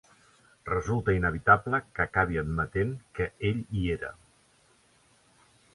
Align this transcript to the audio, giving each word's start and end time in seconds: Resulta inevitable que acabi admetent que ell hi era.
Resulta 0.69 1.13
inevitable 1.17 1.81
que 1.99 2.07
acabi 2.07 2.41
admetent 2.45 2.97
que 3.19 3.29
ell 3.51 3.63
hi 3.79 3.87
era. 3.99 4.13